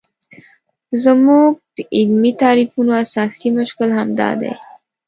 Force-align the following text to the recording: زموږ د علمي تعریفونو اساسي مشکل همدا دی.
زموږ 1.03 1.51
د 1.75 1.77
علمي 1.95 2.31
تعریفونو 2.41 2.91
اساسي 3.03 3.49
مشکل 3.59 3.89
همدا 3.99 4.29
دی. 4.41 4.53